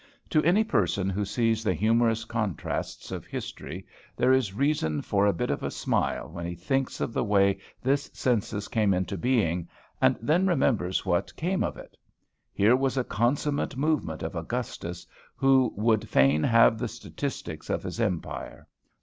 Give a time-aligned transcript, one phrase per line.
[0.31, 3.85] To any person who sees the humorous contrasts of history
[4.17, 7.59] there is reason for a bit of a smile when he thinks of the way
[7.83, 9.69] this census came into being,
[10.01, 11.97] and then remembers what came of it.
[12.51, 17.99] Here was a consummate movement of Augustus, who would fain have the statistics of his
[18.01, 18.67] empire.